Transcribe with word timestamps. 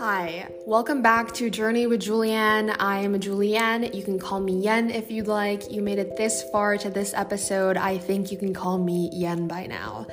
Hi, 0.00 0.48
welcome 0.64 1.02
back 1.02 1.34
to 1.34 1.50
Journey 1.50 1.86
with 1.86 2.00
Julianne. 2.00 2.74
I 2.78 3.00
am 3.00 3.20
Julianne. 3.20 3.94
You 3.94 4.02
can 4.02 4.18
call 4.18 4.40
me 4.40 4.58
Yen 4.58 4.88
if 4.88 5.10
you'd 5.10 5.26
like. 5.26 5.70
You 5.70 5.82
made 5.82 5.98
it 5.98 6.16
this 6.16 6.42
far 6.50 6.78
to 6.78 6.88
this 6.88 7.12
episode. 7.12 7.76
I 7.76 7.98
think 7.98 8.32
you 8.32 8.38
can 8.38 8.54
call 8.54 8.78
me 8.78 9.10
Yen 9.12 9.46
by 9.46 9.66
now. 9.66 10.06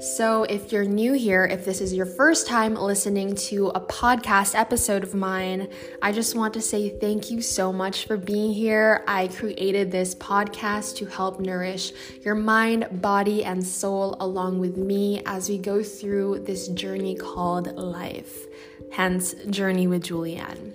So, 0.00 0.44
if 0.44 0.72
you're 0.72 0.84
new 0.84 1.12
here, 1.12 1.44
if 1.44 1.64
this 1.64 1.80
is 1.80 1.92
your 1.92 2.06
first 2.06 2.46
time 2.46 2.74
listening 2.74 3.34
to 3.36 3.68
a 3.68 3.80
podcast 3.80 4.54
episode 4.58 5.02
of 5.02 5.14
mine, 5.14 5.68
I 6.00 6.12
just 6.12 6.34
want 6.34 6.54
to 6.54 6.60
say 6.60 6.88
thank 6.98 7.30
you 7.30 7.40
so 7.42 7.72
much 7.72 8.06
for 8.06 8.16
being 8.16 8.52
here. 8.52 9.04
I 9.06 9.28
created 9.28 9.92
this 9.92 10.14
podcast 10.14 10.96
to 10.96 11.06
help 11.06 11.40
nourish 11.40 11.92
your 12.22 12.34
mind, 12.34 13.00
body, 13.02 13.44
and 13.44 13.66
soul 13.66 14.16
along 14.20 14.58
with 14.58 14.76
me 14.76 15.22
as 15.26 15.48
we 15.48 15.58
go 15.58 15.82
through 15.82 16.40
this 16.40 16.68
journey 16.68 17.14
called 17.14 17.76
life 17.76 18.46
hence 18.92 19.34
Journey 19.48 19.86
with 19.86 20.04
Julianne. 20.04 20.74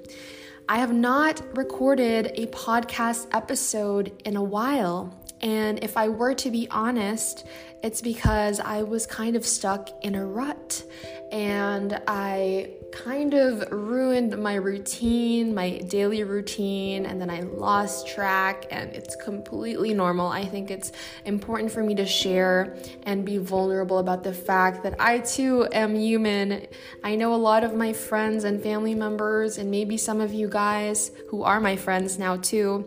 I 0.67 0.79
have 0.79 0.93
not 0.93 1.41
recorded 1.55 2.31
a 2.35 2.47
podcast 2.47 3.27
episode 3.31 4.11
in 4.25 4.35
a 4.35 4.43
while, 4.43 5.13
and 5.39 5.81
if 5.83 5.95
I 5.95 6.09
were 6.09 6.33
to 6.33 6.52
be 6.52 6.67
honest, 6.69 7.45
it's 7.83 8.02
because 8.02 8.59
I 8.59 8.83
was 8.83 9.06
kind 9.06 9.36
of 9.36 9.45
stuck 9.45 9.89
in 10.03 10.16
a 10.16 10.25
rut 10.25 10.83
and 11.31 12.02
I 12.08 12.72
kind 12.92 13.33
of 13.33 13.70
ruined 13.72 14.38
my 14.42 14.56
routine, 14.56 15.53
my 15.53 15.78
daily 15.80 16.23
routine, 16.23 17.05
and 17.05 17.20
then 17.20 17.30
I 17.30 17.42
lost 17.42 18.08
track, 18.08 18.66
and 18.72 18.94
it's 18.94 19.16
completely 19.16 19.94
normal. 19.94 20.28
I 20.28 20.45
think 20.45 20.72
it's 20.72 20.92
important 21.25 21.72
for 21.72 21.83
me 21.83 21.95
to 21.95 22.05
share 22.05 22.78
and 23.03 23.25
be 23.25 23.38
vulnerable 23.38 23.98
about 23.98 24.23
the 24.23 24.33
fact 24.33 24.83
that 24.83 24.95
I 25.00 25.20
too 25.20 25.67
am 25.72 25.95
human. 25.95 26.66
I 27.03 27.16
know 27.16 27.33
a 27.33 27.36
lot 27.36 27.64
of 27.64 27.75
my 27.75 27.92
friends 27.92 28.45
and 28.45 28.64
family 28.64 28.95
members, 28.95 29.58
and 29.58 29.70
maybe 29.70 29.98
some 29.98 30.22
of 30.22 30.33
you 30.33 30.48
guys 30.48 31.11
who 31.30 31.44
are 31.44 31.59
my 31.59 31.75
friends 31.75 32.17
now 32.17 32.38
too, 32.38 32.86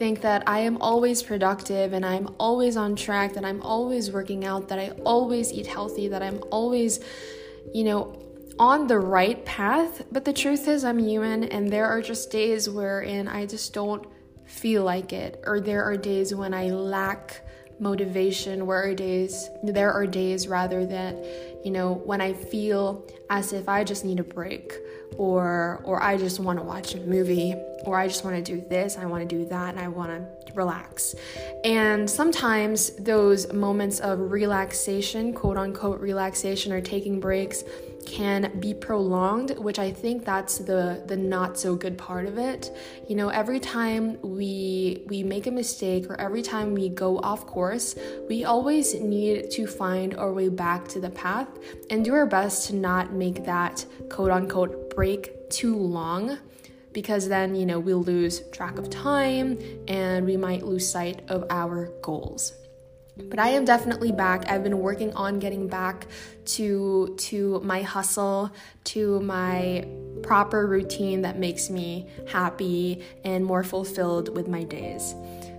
think 0.00 0.22
that 0.22 0.42
I 0.46 0.60
am 0.60 0.78
always 0.80 1.22
productive 1.22 1.92
and 1.92 2.06
I'm 2.06 2.34
always 2.40 2.74
on 2.78 2.96
track, 2.96 3.34
that 3.34 3.44
I'm 3.44 3.60
always 3.60 4.10
working 4.10 4.46
out, 4.46 4.68
that 4.68 4.78
I 4.78 4.88
always 5.04 5.52
eat 5.52 5.66
healthy, 5.66 6.08
that 6.08 6.22
I'm 6.22 6.40
always, 6.50 7.00
you 7.74 7.84
know, 7.84 8.00
on 8.58 8.86
the 8.86 8.98
right 8.98 9.44
path. 9.44 10.02
But 10.10 10.24
the 10.24 10.32
truth 10.32 10.66
is, 10.68 10.86
I'm 10.86 10.98
human 10.98 11.44
and 11.44 11.70
there 11.70 11.86
are 11.86 12.00
just 12.00 12.30
days 12.30 12.66
wherein 12.66 13.28
I 13.28 13.44
just 13.44 13.74
don't 13.74 14.06
feel 14.46 14.84
like 14.84 15.12
it, 15.12 15.38
or 15.44 15.60
there 15.60 15.84
are 15.84 15.98
days 15.98 16.34
when 16.34 16.54
I 16.54 16.70
lack 16.70 17.46
motivation 17.80 18.66
where 18.66 18.82
are 18.82 18.94
days 18.94 19.50
there 19.62 19.92
are 19.92 20.06
days 20.06 20.46
rather 20.46 20.84
that 20.86 21.14
you 21.64 21.70
know 21.70 21.94
when 22.04 22.20
i 22.20 22.32
feel 22.32 23.04
as 23.30 23.52
if 23.52 23.68
i 23.68 23.82
just 23.82 24.04
need 24.04 24.20
a 24.20 24.24
break 24.24 24.74
or 25.16 25.80
or 25.84 26.02
i 26.02 26.16
just 26.16 26.40
want 26.40 26.58
to 26.58 26.64
watch 26.64 26.94
a 26.94 27.00
movie 27.00 27.54
or 27.84 27.98
i 27.98 28.06
just 28.06 28.24
want 28.24 28.36
to 28.36 28.42
do 28.42 28.60
this 28.68 28.96
i 28.96 29.04
want 29.04 29.28
to 29.28 29.36
do 29.36 29.44
that 29.46 29.70
and 29.70 29.80
i 29.80 29.88
want 29.88 30.10
to 30.10 30.40
relax. 30.54 31.14
And 31.64 32.08
sometimes 32.08 32.90
those 32.96 33.52
moments 33.52 34.00
of 34.00 34.30
relaxation 34.30 35.32
quote 35.32 35.56
unquote 35.56 36.00
relaxation 36.00 36.72
or 36.72 36.80
taking 36.80 37.20
breaks 37.20 37.62
can 38.10 38.58
be 38.58 38.74
prolonged 38.74 39.50
which 39.58 39.78
i 39.78 39.90
think 39.90 40.24
that's 40.24 40.58
the 40.58 41.02
the 41.06 41.16
not 41.16 41.56
so 41.58 41.76
good 41.76 41.96
part 41.96 42.26
of 42.26 42.38
it. 42.38 42.70
You 43.08 43.16
know 43.16 43.28
every 43.28 43.60
time 43.60 44.18
we 44.22 45.04
we 45.06 45.22
make 45.22 45.46
a 45.46 45.50
mistake 45.50 46.10
or 46.10 46.20
every 46.20 46.42
time 46.42 46.74
we 46.74 46.88
go 46.88 47.18
off 47.18 47.46
course 47.46 47.94
we 48.28 48.44
always 48.44 48.94
need 48.94 49.50
to 49.52 49.66
find 49.66 50.16
our 50.16 50.32
way 50.32 50.48
back 50.48 50.88
to 50.88 51.00
the 51.00 51.10
path 51.10 51.48
and 51.90 52.04
do 52.04 52.12
our 52.14 52.26
best 52.26 52.66
to 52.68 52.74
not 52.74 53.12
make 53.12 53.44
that 53.44 53.84
quote 54.08 54.30
unquote 54.30 54.94
break 54.94 55.48
too 55.50 55.76
long 55.76 56.38
because 56.92 57.28
then 57.28 57.54
you 57.54 57.66
know 57.66 57.78
we'll 57.78 58.02
lose 58.02 58.40
track 58.50 58.76
of 58.78 58.90
time 58.90 59.58
and 59.86 60.26
we 60.26 60.36
might 60.36 60.62
lose 60.64 60.88
sight 60.88 61.22
of 61.28 61.44
our 61.50 61.92
goals 62.02 62.54
but 63.16 63.38
I 63.38 63.48
am 63.50 63.64
definitely 63.64 64.12
back. 64.12 64.48
I've 64.48 64.62
been 64.62 64.78
working 64.78 65.12
on 65.14 65.38
getting 65.38 65.68
back 65.68 66.06
to 66.56 67.14
to 67.18 67.60
my 67.60 67.82
hustle, 67.82 68.50
to 68.84 69.20
my 69.20 69.86
proper 70.22 70.66
routine 70.66 71.22
that 71.22 71.38
makes 71.38 71.70
me 71.70 72.08
happy 72.28 73.02
and 73.24 73.44
more 73.44 73.64
fulfilled 73.64 74.34
with 74.34 74.48
my 74.48 74.64
days. 74.64 75.14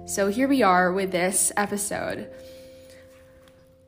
So 0.05 0.27
here 0.27 0.47
we 0.47 0.63
are 0.63 0.91
with 0.91 1.11
this 1.11 1.51
episode. 1.57 2.29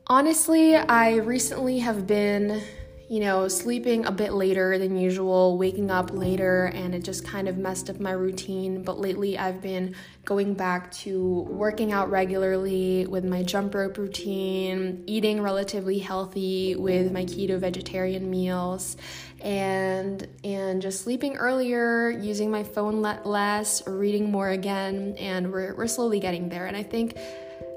Honestly, 0.06 0.76
I 0.76 1.16
recently 1.16 1.78
have 1.78 2.06
been 2.06 2.62
you 3.08 3.20
know, 3.20 3.48
sleeping 3.48 4.06
a 4.06 4.10
bit 4.10 4.32
later 4.32 4.78
than 4.78 4.96
usual, 4.96 5.58
waking 5.58 5.90
up 5.90 6.10
later, 6.12 6.66
and 6.74 6.94
it 6.94 7.04
just 7.04 7.24
kind 7.26 7.48
of 7.48 7.58
messed 7.58 7.90
up 7.90 8.00
my 8.00 8.12
routine. 8.12 8.82
But 8.82 8.98
lately, 8.98 9.36
I've 9.36 9.60
been 9.60 9.94
going 10.24 10.54
back 10.54 10.90
to 10.92 11.42
working 11.50 11.92
out 11.92 12.10
regularly 12.10 13.06
with 13.06 13.24
my 13.24 13.42
jump 13.42 13.74
rope 13.74 13.98
routine, 13.98 15.04
eating 15.06 15.42
relatively 15.42 15.98
healthy 15.98 16.76
with 16.76 17.12
my 17.12 17.24
keto 17.24 17.58
vegetarian 17.58 18.30
meals, 18.30 18.96
and 19.40 20.26
and 20.42 20.80
just 20.80 21.02
sleeping 21.02 21.36
earlier, 21.36 22.10
using 22.10 22.50
my 22.50 22.62
phone 22.62 23.02
less, 23.02 23.86
reading 23.86 24.30
more 24.30 24.48
again, 24.48 25.14
and 25.18 25.52
we're 25.52 25.74
we're 25.74 25.86
slowly 25.86 26.20
getting 26.20 26.48
there. 26.48 26.64
And 26.64 26.76
I 26.76 26.82
think 26.82 27.18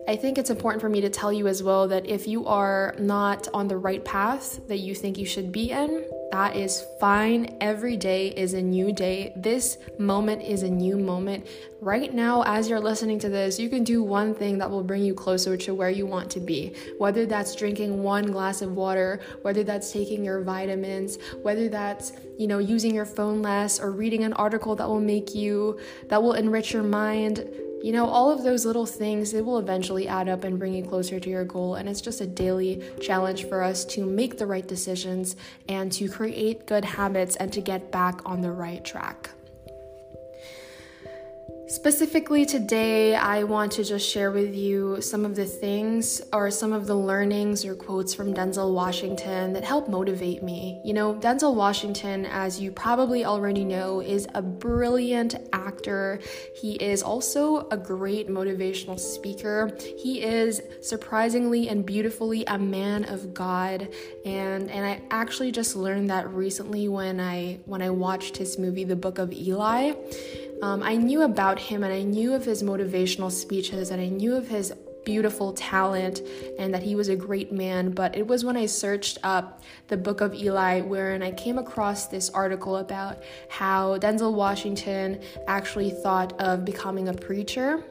I 0.08 0.16
think 0.16 0.38
it's 0.38 0.50
important 0.50 0.82
for 0.82 0.88
me 0.88 1.02
to 1.02 1.10
tell 1.10 1.34
you 1.34 1.48
as 1.48 1.62
well 1.62 1.86
that 1.90 2.06
if 2.06 2.28
you 2.28 2.46
are 2.48 2.96
not 2.98 3.50
on 3.54 3.68
the 3.68 3.76
right 3.76 4.04
path 4.06 4.66
that 4.70 4.78
you 4.78 4.96
think 4.96 5.18
you 5.18 5.26
should 5.26 5.52
be 5.52 5.72
in, 5.72 6.06
that 6.32 6.56
is 6.56 6.86
fine. 6.98 7.58
Every 7.60 7.98
day 7.98 8.30
is 8.30 8.54
a 8.54 8.62
new 8.62 8.94
day. 8.94 9.34
This 9.36 9.78
moment 10.00 10.44
is 10.44 10.64
a 10.64 10.70
new 10.70 10.98
moment. 10.98 11.46
Right 11.82 12.14
now, 12.14 12.44
as 12.44 12.70
you're 12.70 12.80
listening 12.80 13.20
to 13.20 13.30
this, 13.30 13.60
you 13.60 13.70
can 13.70 13.84
do 13.84 14.02
one 14.02 14.34
thing 14.34 14.58
that 14.60 14.72
will 14.72 14.84
bring 14.84 15.04
you 15.04 15.14
closer 15.14 15.58
to 15.58 15.74
where 15.74 15.90
you 15.90 16.06
want 16.06 16.32
to 16.32 16.40
be. 16.40 16.74
Whether 17.00 17.26
that's 17.26 17.54
drinking 17.54 18.02
one 18.02 18.32
glass 18.32 18.62
of 18.62 18.78
water, 18.78 19.20
whether 19.42 19.66
that's 19.66 19.92
taking 19.92 20.24
your 20.24 20.42
vitamins, 20.42 21.18
whether 21.42 21.68
that's, 21.68 22.14
you 22.38 22.48
know, 22.48 22.60
using 22.60 22.96
your 22.96 23.06
phone 23.06 23.42
less 23.42 23.78
or 23.78 23.92
reading 23.92 24.24
an 24.24 24.32
article 24.34 24.74
that 24.78 24.88
will 24.88 25.02
make 25.02 25.36
you, 25.36 25.78
that 26.08 26.24
will 26.24 26.34
enrich 26.34 26.72
your 26.72 26.84
mind 26.84 27.46
you 27.88 27.94
know, 27.94 28.06
all 28.06 28.30
of 28.30 28.44
those 28.44 28.66
little 28.66 28.86
things, 28.86 29.32
they 29.32 29.42
will 29.42 29.60
eventually 29.60 30.10
add 30.10 30.28
up 30.28 30.44
and 30.44 30.60
bring 30.60 30.74
you 30.74 30.84
closer 30.84 31.22
to 31.22 31.30
your 31.30 31.46
goal. 31.46 31.76
And 31.76 31.88
it's 31.88 32.02
just 32.02 32.20
a 32.20 32.28
daily 32.28 32.84
challenge 33.00 33.46
for 33.46 33.64
us 33.64 33.86
to 33.86 34.06
make 34.06 34.38
the 34.38 34.46
right 34.46 34.68
decisions 34.68 35.38
and 35.70 35.90
to 35.94 36.10
create 36.10 36.68
good 36.68 36.84
habits 36.84 37.38
and 37.38 37.54
to 37.54 37.62
get 37.62 37.90
back 37.90 38.20
on 38.26 38.42
the 38.42 38.52
right 38.52 38.84
track. 38.84 39.30
Specifically, 41.70 42.46
today, 42.46 43.14
I 43.14 43.44
want 43.44 43.74
to 43.74 43.84
just 43.84 44.08
share 44.10 44.32
with 44.32 44.56
you 44.56 45.02
some 45.02 45.26
of 45.26 45.36
the 45.36 45.44
things 45.44 46.22
or 46.32 46.50
some 46.50 46.72
of 46.72 46.88
the 46.88 46.96
learnings 46.96 47.66
or 47.66 47.76
quotes 47.76 48.14
from 48.14 48.34
Denzel 48.34 48.74
Washington 48.74 49.52
that 49.52 49.66
help 49.66 49.90
motivate 49.90 50.42
me. 50.42 50.80
You 50.86 50.94
know, 50.94 51.16
Denzel 51.16 51.56
Washington, 51.56 52.26
as 52.26 52.58
you 52.58 52.72
probably 52.72 53.26
already 53.26 53.66
know, 53.66 54.00
is 54.00 54.30
a 54.34 54.42
brilliant 54.42 55.36
actor. 55.52 56.22
He 56.56 56.76
is 56.76 57.04
also 57.04 57.68
a 57.68 57.76
great 57.76 58.30
motivational 58.30 58.98
speaker. 58.98 59.70
He 59.98 60.24
is 60.24 60.62
surprisingly 60.82 61.68
and 61.68 61.86
beautifully 61.86 62.46
a 62.46 62.58
man 62.58 63.04
of 63.04 63.34
God. 63.34 63.90
And, 64.26 64.72
and 64.72 64.86
I 64.86 65.02
actually 65.12 65.52
just 65.52 65.76
learned 65.76 66.12
that 66.12 66.30
recently 66.34 66.88
when 66.88 67.20
I 67.20 67.60
when 67.66 67.82
I 67.82 67.90
watched 67.90 68.38
his 68.38 68.58
movie 68.58 68.86
The 68.86 68.96
Book 68.96 69.18
of 69.18 69.34
Eli. 69.34 69.96
Um, 70.62 70.82
I 70.82 70.96
knew 70.96 71.22
about 71.22 71.60
him 71.60 71.84
and 71.84 71.94
I 71.94 72.02
knew 72.02 72.34
of 72.34 72.46
his 72.46 72.64
motivational 72.64 73.32
speeches 73.32 73.92
and 73.92 74.02
I 74.02 74.08
knew 74.08 74.36
of 74.36 74.48
his 74.48 74.74
beautiful 75.06 75.54
talent 75.54 76.22
and 76.60 76.74
that 76.74 76.84
he 76.84 76.94
was 76.94 77.08
a 77.08 77.16
great 77.16 77.52
man. 77.52 77.92
But 77.92 78.18
it 78.18 78.28
was 78.28 78.44
when 78.44 78.58
I 78.58 78.66
searched 78.66 79.20
up 79.24 79.64
the 79.88 79.96
book 79.96 80.20
of 80.20 80.34
Eli 80.34 80.82
wherein 80.82 81.24
I 81.24 81.32
came 81.32 81.58
across 81.58 82.08
this 82.08 82.30
article 82.32 82.78
about 82.78 83.24
how 83.50 83.98
Denzel 84.00 84.34
Washington 84.34 85.22
actually 85.48 85.92
thought 85.92 86.38
of 86.42 86.66
becoming 86.66 87.08
a 87.08 87.14
preacher. 87.14 87.84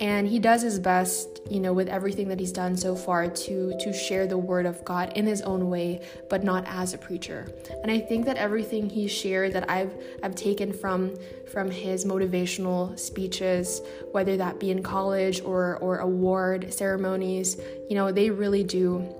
And 0.00 0.26
he 0.26 0.38
does 0.38 0.62
his 0.62 0.78
best, 0.78 1.40
you 1.50 1.60
know, 1.60 1.72
with 1.72 1.88
everything 1.88 2.28
that 2.28 2.40
he's 2.40 2.52
done 2.52 2.76
so 2.76 2.94
far 2.94 3.28
to 3.28 3.76
to 3.78 3.92
share 3.92 4.26
the 4.26 4.38
word 4.38 4.66
of 4.66 4.84
God 4.84 5.12
in 5.16 5.26
his 5.26 5.42
own 5.42 5.68
way, 5.68 6.06
but 6.28 6.44
not 6.44 6.64
as 6.66 6.94
a 6.94 6.98
preacher. 6.98 7.52
And 7.82 7.90
I 7.90 7.98
think 7.98 8.24
that 8.26 8.36
everything 8.36 8.88
he 8.88 9.08
shared 9.08 9.52
that 9.52 9.68
I've 9.70 9.92
I've 10.22 10.34
taken 10.34 10.72
from 10.72 11.14
from 11.52 11.70
his 11.70 12.04
motivational 12.04 12.98
speeches, 12.98 13.82
whether 14.12 14.36
that 14.36 14.60
be 14.60 14.70
in 14.70 14.82
college 14.82 15.40
or 15.42 15.76
or 15.78 15.98
award 15.98 16.72
ceremonies, 16.72 17.56
you 17.88 17.96
know, 17.96 18.12
they 18.12 18.30
really 18.30 18.64
do 18.64 19.14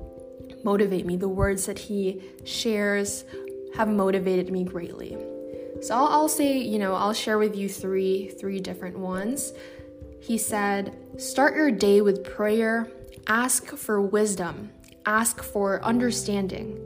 motivate 0.65 1.07
me. 1.07 1.17
The 1.17 1.29
words 1.29 1.67
that 1.67 1.79
he 1.79 2.23
shares 2.45 3.25
have 3.75 3.89
motivated 3.89 4.51
me 4.51 4.65
greatly. 4.65 5.17
So 5.83 5.95
I'll, 5.95 6.09
I'll 6.09 6.29
say, 6.29 6.59
you 6.59 6.79
know, 6.79 6.95
I'll 6.95 7.15
share 7.15 7.39
with 7.39 7.57
you 7.57 7.69
three 7.69 8.29
three 8.29 8.61
different 8.61 8.99
ones. 8.99 9.53
He 10.21 10.39
said, 10.39 10.95
"Start 11.17 11.57
your 11.57 11.71
day 11.71 12.01
with 12.01 12.25
prayer, 12.25 12.87
ask 13.27 13.67
for 13.77 14.01
wisdom, 14.01 14.71
ask 15.07 15.43
for 15.43 15.83
understanding. 15.83 16.79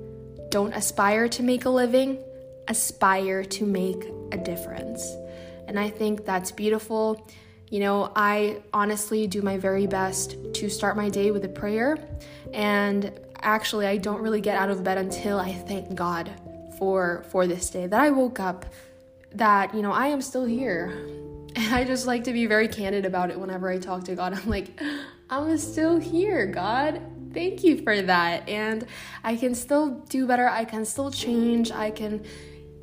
Don't 0.50 0.72
aspire 0.72 1.28
to 1.28 1.42
make 1.42 1.64
a 1.64 1.70
living, 1.70 2.18
aspire 2.68 3.44
to 3.44 3.66
make 3.66 4.08
a 4.32 4.38
difference." 4.38 5.04
And 5.66 5.78
I 5.78 5.90
think 5.90 6.24
that's 6.24 6.52
beautiful. 6.52 7.26
You 7.70 7.80
know, 7.80 8.12
I 8.14 8.62
honestly 8.72 9.26
do 9.26 9.42
my 9.42 9.58
very 9.58 9.86
best 9.86 10.36
to 10.54 10.68
start 10.68 10.96
my 10.96 11.08
day 11.08 11.30
with 11.30 11.44
a 11.44 11.48
prayer. 11.48 11.98
And 12.52 13.10
actually, 13.40 13.86
I 13.86 13.96
don't 13.96 14.20
really 14.20 14.40
get 14.40 14.56
out 14.56 14.70
of 14.70 14.84
bed 14.84 14.98
until 14.98 15.40
I 15.40 15.52
thank 15.52 15.94
God 15.94 16.30
for 16.78 17.24
for 17.28 17.46
this 17.46 17.70
day 17.70 17.86
that 17.86 18.00
I 18.00 18.10
woke 18.10 18.38
up 18.38 18.66
that 19.34 19.74
you 19.74 19.82
know 19.82 19.92
I 19.92 20.08
am 20.08 20.20
still 20.22 20.44
here. 20.44 20.92
And 21.54 21.74
I 21.74 21.84
just 21.84 22.06
like 22.06 22.24
to 22.24 22.32
be 22.32 22.46
very 22.46 22.68
candid 22.68 23.04
about 23.04 23.30
it 23.30 23.38
whenever 23.38 23.68
I 23.70 23.78
talk 23.78 24.04
to 24.04 24.14
God. 24.14 24.34
I'm 24.34 24.48
like, 24.48 24.80
I'm 25.30 25.56
still 25.58 25.98
here, 25.98 26.46
God. 26.46 27.00
Thank 27.32 27.64
you 27.64 27.82
for 27.82 28.00
that. 28.02 28.48
And 28.48 28.86
I 29.24 29.36
can 29.36 29.54
still 29.54 29.90
do 30.08 30.26
better. 30.26 30.48
I 30.48 30.64
can 30.64 30.84
still 30.84 31.10
change. 31.10 31.72
I 31.72 31.90
can 31.90 32.24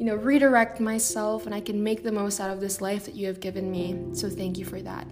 you 0.02 0.08
know, 0.08 0.16
redirect 0.16 0.80
myself 0.80 1.46
and 1.46 1.54
I 1.54 1.62
can 1.62 1.84
make 1.84 2.02
the 2.02 2.12
most 2.12 2.40
out 2.40 2.50
of 2.50 2.60
this 2.60 2.82
life 2.82 3.06
that 3.06 3.14
you 3.14 3.28
have 3.28 3.40
given 3.40 3.70
me. 3.70 4.16
So 4.16 4.32
thank 4.32 4.58
you 4.58 4.66
for 4.66 4.82
that. 4.82 5.06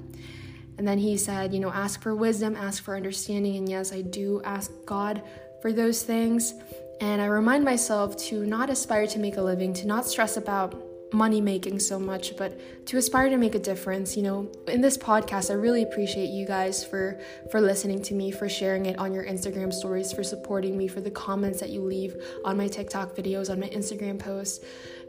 And 0.80 0.88
then 0.88 0.98
he 0.98 1.16
said, 1.16 1.54
you 1.54 1.60
know, 1.60 1.70
ask 1.70 2.02
for 2.02 2.16
wisdom, 2.16 2.56
ask 2.56 2.82
for 2.82 2.96
understanding. 2.96 3.58
And 3.58 3.70
yes, 3.70 3.94
I 3.94 4.02
do 4.02 4.42
ask 4.44 4.72
God 4.88 5.22
for 5.62 5.72
those 5.72 6.02
things. 6.02 6.56
And 7.02 7.22
I 7.22 7.26
remind 7.26 7.64
myself 7.64 8.18
to 8.30 8.48
not 8.48 8.72
aspire 8.72 9.06
to 9.08 9.20
make 9.20 9.38
a 9.38 9.44
living, 9.44 9.74
to 9.74 9.86
not 9.86 10.08
stress 10.08 10.38
about 10.38 10.74
money 11.12 11.42
making 11.42 11.80
so 11.80 12.00
much, 12.00 12.38
but 12.38 12.60
to 12.88 12.98
aspire 12.98 13.30
to 13.30 13.38
make 13.38 13.56
a 13.56 13.60
difference. 13.60 14.16
You 14.16 14.24
know, 14.24 14.52
in 14.68 14.82
this 14.82 14.98
podcast, 14.98 15.50
I 15.50 15.54
really 15.54 15.84
appreciate 15.84 16.30
you 16.30 16.46
guys 16.46 16.84
for 16.84 17.20
for 17.52 17.62
listening 17.62 18.02
to 18.04 18.14
me, 18.14 18.32
for 18.32 18.48
sharing 18.50 18.86
it 18.86 18.98
on 18.98 19.14
your 19.14 19.26
Instagram 19.26 19.74
stories, 19.74 20.12
for 20.12 20.24
supporting 20.24 20.78
me, 20.78 20.88
for 20.88 21.02
the 21.02 21.12
comments 21.12 21.60
that 21.60 21.70
you 21.70 21.82
leave 21.82 22.16
on 22.46 22.58
my 22.58 22.68
TikTok 22.68 23.16
videos, 23.16 23.50
on 23.50 23.60
my 23.60 23.70
Instagram 23.70 24.20
posts. 24.20 24.64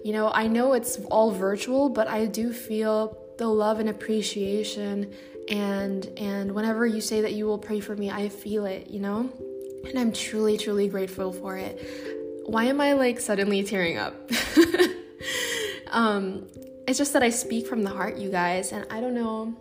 You 0.04 0.12
know, 0.12 0.30
I 0.32 0.46
know 0.46 0.72
it's 0.72 0.98
all 1.10 1.30
virtual, 1.30 1.88
but 1.88 2.08
I 2.08 2.26
do 2.26 2.52
feel 2.52 3.16
the 3.38 3.48
love 3.48 3.80
and 3.80 3.88
appreciation 3.88 5.12
and 5.50 6.08
and 6.16 6.52
whenever 6.52 6.86
you 6.86 7.00
say 7.00 7.22
that 7.22 7.32
you 7.32 7.46
will 7.46 7.58
pray 7.58 7.80
for 7.80 7.96
me, 7.96 8.10
I 8.10 8.28
feel 8.28 8.66
it, 8.66 8.88
you 8.88 9.00
know? 9.00 9.30
And 9.84 9.98
I'm 9.98 10.12
truly, 10.12 10.56
truly 10.56 10.88
grateful 10.88 11.32
for 11.32 11.56
it. 11.56 11.80
Why 12.46 12.64
am 12.64 12.80
I 12.80 12.92
like 12.92 13.20
suddenly 13.20 13.62
tearing 13.62 13.98
up? 13.98 14.14
um, 15.90 16.46
it's 16.86 16.98
just 16.98 17.12
that 17.12 17.22
I 17.22 17.30
speak 17.30 17.66
from 17.66 17.82
the 17.82 17.90
heart, 17.90 18.16
you 18.16 18.30
guys, 18.30 18.72
and 18.72 18.86
I 18.90 19.00
don't 19.00 19.14
know, 19.14 19.54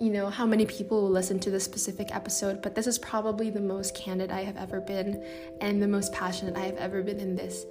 you 0.00 0.10
know, 0.10 0.30
how 0.30 0.46
many 0.46 0.64
people 0.64 1.02
will 1.02 1.10
listen 1.10 1.38
to 1.40 1.50
this 1.50 1.64
specific 1.64 2.14
episode, 2.14 2.62
but 2.62 2.74
this 2.74 2.86
is 2.86 2.98
probably 2.98 3.50
the 3.50 3.60
most 3.60 3.94
candid 3.94 4.30
I 4.30 4.44
have 4.44 4.56
ever 4.56 4.80
been 4.80 5.24
and 5.60 5.82
the 5.82 5.88
most 5.88 6.12
passionate 6.12 6.56
I 6.56 6.66
have 6.66 6.76
ever 6.76 7.02
been 7.02 7.20
in 7.20 7.36
this 7.36 7.66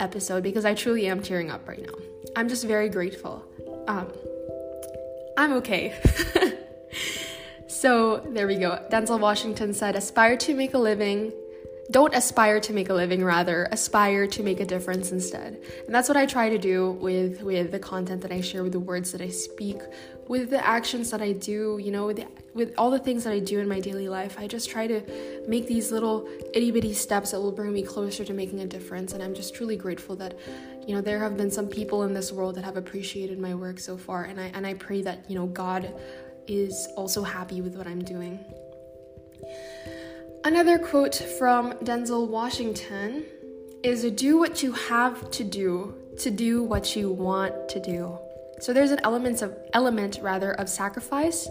episode 0.00 0.42
because 0.42 0.64
I 0.64 0.74
truly 0.74 1.06
am 1.06 1.22
tearing 1.22 1.50
up 1.50 1.66
right 1.66 1.80
now. 1.80 1.94
I'm 2.36 2.48
just 2.48 2.66
very 2.66 2.88
grateful. 2.88 3.44
Um, 3.88 4.12
I'm 5.36 5.54
okay. 5.54 5.98
So 7.82 8.18
there 8.28 8.46
we 8.46 8.58
go. 8.58 8.78
Denzel 8.92 9.18
Washington 9.18 9.74
said, 9.74 9.96
aspire 9.96 10.36
to 10.36 10.54
make 10.54 10.74
a 10.74 10.78
living. 10.78 11.32
Don't 11.92 12.14
aspire 12.14 12.58
to 12.60 12.72
make 12.72 12.88
a 12.88 12.94
living, 12.94 13.22
rather, 13.22 13.68
aspire 13.70 14.26
to 14.26 14.42
make 14.42 14.60
a 14.60 14.64
difference 14.64 15.12
instead. 15.12 15.62
And 15.84 15.94
that's 15.94 16.08
what 16.08 16.16
I 16.16 16.24
try 16.24 16.48
to 16.48 16.56
do 16.56 16.92
with, 16.92 17.42
with 17.42 17.70
the 17.70 17.78
content 17.78 18.22
that 18.22 18.32
I 18.32 18.40
share, 18.40 18.62
with 18.62 18.72
the 18.72 18.80
words 18.80 19.12
that 19.12 19.20
I 19.20 19.28
speak, 19.28 19.76
with 20.26 20.48
the 20.48 20.66
actions 20.66 21.10
that 21.10 21.20
I 21.20 21.32
do, 21.32 21.78
you 21.82 21.90
know, 21.90 22.06
with, 22.06 22.16
the, 22.16 22.26
with 22.54 22.72
all 22.78 22.90
the 22.90 22.98
things 22.98 23.24
that 23.24 23.34
I 23.34 23.40
do 23.40 23.60
in 23.60 23.68
my 23.68 23.78
daily 23.78 24.08
life. 24.08 24.38
I 24.38 24.46
just 24.46 24.70
try 24.70 24.86
to 24.86 25.02
make 25.46 25.66
these 25.66 25.92
little 25.92 26.26
itty 26.54 26.70
bitty 26.70 26.94
steps 26.94 27.32
that 27.32 27.40
will 27.42 27.52
bring 27.52 27.74
me 27.74 27.82
closer 27.82 28.24
to 28.24 28.32
making 28.32 28.60
a 28.60 28.66
difference. 28.66 29.12
And 29.12 29.22
I'm 29.22 29.34
just 29.34 29.54
truly 29.54 29.76
grateful 29.76 30.16
that, 30.16 30.38
you 30.86 30.94
know, 30.94 31.02
there 31.02 31.18
have 31.18 31.36
been 31.36 31.50
some 31.50 31.68
people 31.68 32.04
in 32.04 32.14
this 32.14 32.32
world 32.32 32.54
that 32.54 32.64
have 32.64 32.78
appreciated 32.78 33.38
my 33.38 33.54
work 33.54 33.78
so 33.78 33.98
far. 33.98 34.24
And 34.24 34.40
I, 34.40 34.50
and 34.54 34.66
I 34.66 34.72
pray 34.74 35.02
that, 35.02 35.28
you 35.28 35.38
know, 35.38 35.46
God 35.46 35.94
is 36.46 36.88
also 36.96 37.22
happy 37.22 37.60
with 37.60 37.76
what 37.76 37.86
I'm 37.86 38.02
doing. 38.02 38.38
Another 40.44 40.76
quote 40.76 41.14
from 41.14 41.72
Denzel 41.84 42.26
Washington 42.26 43.24
is 43.84 44.02
do 44.10 44.38
what 44.38 44.60
you 44.60 44.72
have 44.72 45.30
to 45.30 45.44
do 45.44 45.94
to 46.18 46.32
do 46.32 46.64
what 46.64 46.96
you 46.96 47.10
want 47.10 47.68
to 47.68 47.80
do. 47.80 48.18
So 48.60 48.72
there's 48.72 48.90
an 48.90 48.98
element 49.04 49.40
of 49.42 49.56
element 49.72 50.18
rather 50.20 50.52
of 50.54 50.68
sacrifice. 50.68 51.48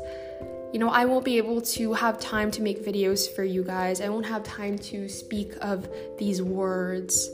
You 0.73 0.79
know, 0.79 0.89
I 0.89 1.05
won't 1.05 1.23
be 1.23 1.37
able 1.37 1.61
to 1.61 1.93
have 1.93 2.19
time 2.19 2.51
to 2.51 2.61
make 2.61 2.85
videos 2.85 3.33
for 3.33 3.45
you 3.45 3.63
guys. 3.63 4.01
I 4.01 4.09
won't 4.09 4.25
have 4.25 4.43
time 4.43 4.77
to 4.79 5.07
speak 5.07 5.53
of 5.61 5.89
these 6.17 6.41
words. 6.41 7.29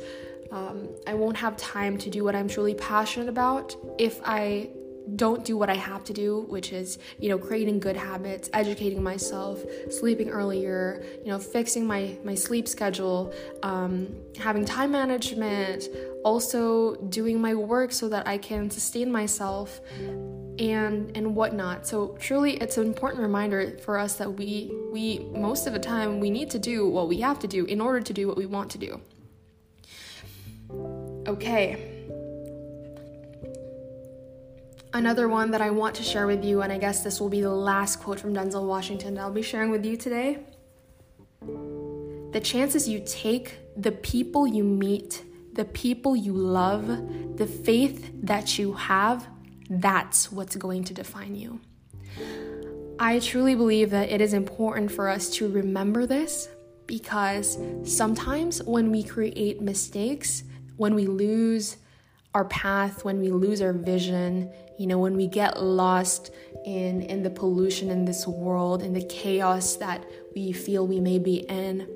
Um, 0.52 0.90
I 1.08 1.16
won't 1.16 1.38
have 1.38 1.58
time 1.58 1.98
to 1.98 2.10
do 2.12 2.24
what 2.24 2.36
I'm 2.36 2.48
truly 2.48 2.76
passionate 2.76 3.30
about 3.30 3.76
if 3.98 4.22
I 4.24 4.70
don't 5.16 5.46
do 5.46 5.58
what 5.58 5.70
I 5.70 5.76
have 5.76 6.04
to 6.06 6.14
do, 6.14 6.42
which 6.50 6.74
is, 6.74 7.00
you 7.20 7.30
know, 7.30 7.38
creating 7.38 7.80
good 7.80 7.96
habits, 7.96 8.50
educating 8.54 9.02
myself, 9.02 9.64
sleeping 9.90 10.30
earlier, 10.30 11.04
you 11.24 11.32
know, 11.32 11.40
fixing 11.40 11.86
my 11.86 12.18
my 12.24 12.36
sleep 12.36 12.68
schedule, 12.68 13.34
um, 13.64 14.08
having 14.38 14.66
time 14.66 14.92
management, 14.92 15.88
also 16.24 16.96
doing 16.96 17.40
my 17.40 17.54
work 17.54 17.92
so 17.92 18.10
that 18.10 18.28
I 18.28 18.38
can 18.38 18.70
sustain 18.70 19.12
myself 19.12 19.80
and 20.60 21.16
and 21.16 21.36
whatnot. 21.36 21.88
So 21.88 22.18
truly 22.20 22.58
it's 22.58 22.78
an 22.78 22.86
important 22.86 23.22
reminder 23.22 23.78
for 23.80 23.98
us 23.98 24.16
that 24.16 24.32
we 24.32 24.72
we 24.92 25.20
most 25.34 25.68
of 25.68 25.74
the 25.74 25.80
time 25.80 26.20
we 26.20 26.30
need 26.30 26.50
to 26.52 26.60
do 26.60 26.88
what 26.88 27.08
we 27.08 27.22
have 27.22 27.40
to 27.40 27.48
do 27.48 27.66
in 27.66 27.80
order 27.80 28.02
to 28.02 28.14
do 28.14 28.28
what 28.28 28.38
we 28.38 28.46
want 28.46 28.72
to 28.72 28.78
do. 28.78 29.02
Okay. 31.28 31.97
Another 34.94 35.28
one 35.28 35.52
that 35.52 35.62
I 35.62 35.70
want 35.70 35.96
to 35.96 36.04
share 36.04 36.28
with 36.28 36.44
you, 36.46 36.62
and 36.62 36.72
I 36.72 36.78
guess 36.78 37.04
this 37.04 37.20
will 37.20 37.30
be 37.30 37.42
the 37.42 37.54
last 37.54 38.00
quote 38.00 38.20
from 38.20 38.34
Denzel 38.34 38.66
Washington 38.66 39.16
that 39.16 39.22
I'll 39.22 39.32
be 39.32 39.42
sharing 39.42 39.70
with 39.70 39.86
you 39.86 39.98
today. 39.98 40.40
The 42.32 42.42
chances 42.42 42.88
you 42.88 43.04
take, 43.06 43.58
the 43.76 43.92
people 43.92 44.48
you 44.48 44.64
meet, 44.64 45.24
the 45.54 45.66
people 45.66 46.16
you 46.16 46.34
love, 46.34 46.88
the 47.38 47.48
faith 47.48 48.12
that 48.24 48.58
you 48.58 48.74
have, 48.74 49.28
that's 49.70 50.32
what's 50.32 50.56
going 50.56 50.84
to 50.86 50.94
define 50.94 51.36
you. 51.36 51.60
I 53.00 53.20
truly 53.20 53.56
believe 53.56 53.92
that 53.92 54.10
it 54.10 54.22
is 54.22 54.34
important 54.34 54.92
for 54.92 55.10
us 55.10 55.30
to 55.32 55.50
remember 55.50 56.06
this 56.06 56.50
because 56.88 57.58
sometimes 57.84 58.64
when 58.64 58.90
we 58.90 59.04
create 59.04 59.62
mistakes, 59.62 60.44
when 60.78 60.96
we 60.96 61.06
lose 61.06 61.78
our 62.34 62.46
path, 62.46 63.04
when 63.04 63.20
we 63.20 63.30
lose 63.30 63.62
our 63.62 63.74
vision, 63.74 64.52
you 64.78 64.88
know, 64.88 65.00
when 65.00 65.16
we 65.16 65.28
get 65.28 65.62
lost 65.62 66.32
in 66.66 67.02
in 67.02 67.24
the 67.24 67.30
pollution 67.30 67.90
in 67.90 68.06
this 68.06 68.28
world, 68.28 68.84
in 68.84 68.94
the 68.94 69.04
chaos 69.04 69.76
that 69.78 70.04
we 70.36 70.52
feel 70.52 70.86
we 70.86 71.00
may 71.00 71.20
be 71.20 71.38
in, 71.50 71.88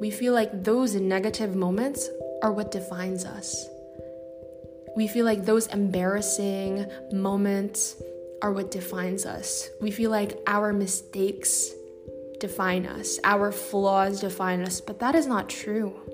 we 0.00 0.10
feel 0.10 0.32
like 0.32 0.64
those 0.64 0.94
negative 0.94 1.56
moments 1.56 2.08
are 2.42 2.52
what 2.52 2.70
defines 2.70 3.24
us. 3.24 3.66
We 4.96 5.08
feel 5.08 5.24
like 5.24 5.44
those 5.44 5.66
embarrassing 5.68 6.86
moments 7.12 8.00
are 8.42 8.52
what 8.52 8.70
defines 8.70 9.26
us. 9.26 9.68
We 9.80 9.90
feel 9.90 10.10
like 10.10 10.38
our 10.46 10.72
mistakes 10.72 11.70
define 12.38 12.86
us, 12.86 13.18
our 13.24 13.50
flaws 13.50 14.20
define 14.20 14.62
us, 14.62 14.80
but 14.80 15.00
that 15.00 15.16
is 15.16 15.26
not 15.26 15.48
true 15.48 16.07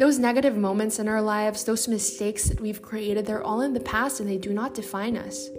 those 0.00 0.18
negative 0.18 0.56
moments 0.56 0.98
in 0.98 1.06
our 1.08 1.20
lives, 1.20 1.64
those 1.64 1.86
mistakes 1.86 2.44
that 2.44 2.58
we've 2.58 2.80
created, 2.80 3.26
they're 3.26 3.42
all 3.42 3.60
in 3.60 3.74
the 3.74 3.80
past 3.80 4.18
and 4.18 4.26
they 4.26 4.38
do 4.38 4.50
not 4.50 4.72
define 4.72 5.14
us. 5.14 5.50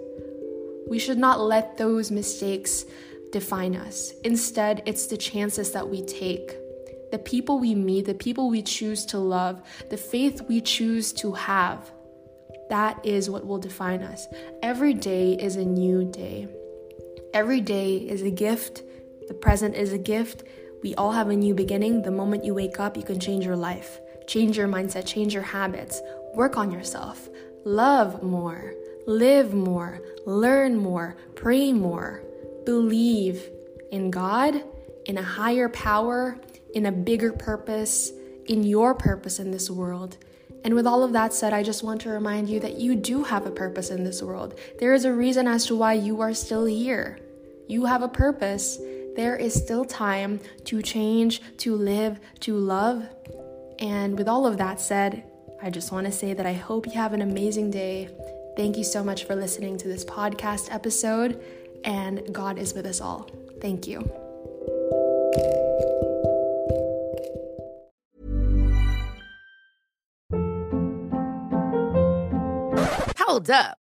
We 0.88 0.98
should 0.98 1.16
not 1.16 1.40
let 1.40 1.78
those 1.78 2.10
mistakes 2.10 2.84
define 3.30 3.76
us. 3.76 4.12
Instead, 4.24 4.82
it's 4.84 5.06
the 5.06 5.16
chances 5.16 5.70
that 5.70 5.88
we 5.88 6.04
take, 6.04 6.56
the 7.12 7.20
people 7.20 7.60
we 7.60 7.76
meet, 7.76 8.06
the 8.06 8.14
people 8.14 8.50
we 8.50 8.62
choose 8.62 9.06
to 9.06 9.18
love, 9.18 9.62
the 9.90 9.96
faith 9.96 10.42
we 10.48 10.60
choose 10.60 11.12
to 11.12 11.34
have. 11.34 11.92
That 12.68 12.98
is 13.06 13.30
what 13.30 13.46
will 13.46 13.58
define 13.58 14.02
us. 14.02 14.26
Every 14.60 14.92
day 14.92 15.34
is 15.34 15.54
a 15.54 15.64
new 15.64 16.04
day. 16.10 16.48
Every 17.32 17.60
day 17.60 17.98
is 17.98 18.22
a 18.22 18.30
gift, 18.30 18.82
the 19.28 19.34
present 19.34 19.76
is 19.76 19.92
a 19.92 19.98
gift. 19.98 20.42
We 20.82 20.96
all 20.96 21.12
have 21.12 21.28
a 21.28 21.36
new 21.36 21.54
beginning. 21.54 22.02
The 22.02 22.10
moment 22.10 22.44
you 22.44 22.54
wake 22.54 22.80
up, 22.80 22.96
you 22.96 23.04
can 23.04 23.20
change 23.20 23.44
your 23.44 23.54
life, 23.54 24.00
change 24.26 24.56
your 24.56 24.68
mindset, 24.68 25.06
change 25.06 25.34
your 25.34 25.42
habits, 25.42 26.00
work 26.34 26.56
on 26.56 26.70
yourself, 26.70 27.28
love 27.64 28.22
more, 28.22 28.74
live 29.06 29.54
more, 29.54 30.00
learn 30.26 30.76
more, 30.76 31.16
pray 31.34 31.72
more, 31.72 32.22
believe 32.64 33.50
in 33.90 34.10
God, 34.10 34.62
in 35.06 35.18
a 35.18 35.22
higher 35.22 35.68
power, 35.68 36.38
in 36.74 36.86
a 36.86 36.92
bigger 36.92 37.32
purpose, 37.32 38.12
in 38.46 38.62
your 38.62 38.94
purpose 38.94 39.38
in 39.38 39.50
this 39.50 39.70
world. 39.70 40.16
And 40.64 40.74
with 40.74 40.86
all 40.86 41.02
of 41.02 41.12
that 41.12 41.32
said, 41.32 41.52
I 41.52 41.62
just 41.62 41.82
want 41.82 42.00
to 42.02 42.10
remind 42.10 42.48
you 42.48 42.60
that 42.60 42.78
you 42.78 42.94
do 42.94 43.24
have 43.24 43.46
a 43.46 43.50
purpose 43.50 43.90
in 43.90 44.04
this 44.04 44.22
world. 44.22 44.58
There 44.78 44.94
is 44.94 45.04
a 45.04 45.12
reason 45.12 45.48
as 45.48 45.66
to 45.66 45.76
why 45.76 45.94
you 45.94 46.20
are 46.20 46.34
still 46.34 46.64
here. 46.64 47.18
You 47.68 47.84
have 47.86 48.02
a 48.02 48.08
purpose. 48.08 48.78
There 49.16 49.36
is 49.36 49.54
still 49.54 49.84
time 49.84 50.40
to 50.64 50.80
change, 50.80 51.42
to 51.58 51.74
live, 51.74 52.20
to 52.40 52.56
love. 52.56 53.08
And 53.78 54.16
with 54.16 54.28
all 54.28 54.46
of 54.46 54.58
that 54.58 54.80
said, 54.80 55.24
I 55.62 55.70
just 55.70 55.92
want 55.92 56.06
to 56.06 56.12
say 56.12 56.34
that 56.34 56.46
I 56.46 56.52
hope 56.52 56.86
you 56.86 56.92
have 56.92 57.12
an 57.12 57.22
amazing 57.22 57.70
day. 57.70 58.08
Thank 58.56 58.76
you 58.76 58.84
so 58.84 59.02
much 59.02 59.24
for 59.24 59.34
listening 59.34 59.78
to 59.78 59.88
this 59.88 60.04
podcast 60.04 60.72
episode, 60.72 61.42
and 61.84 62.34
God 62.34 62.58
is 62.58 62.74
with 62.74 62.86
us 62.86 63.00
all. 63.00 63.30
Thank 63.60 63.86
you. 63.86 64.00
Hold 73.18 73.50
up. 73.50 73.81